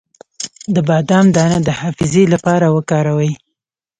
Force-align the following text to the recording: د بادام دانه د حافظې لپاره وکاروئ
د 0.73 0.75
بادام 0.89 1.25
دانه 1.35 1.57
د 1.67 1.69
حافظې 1.79 2.23
لپاره 2.33 2.67
وکاروئ 2.75 3.31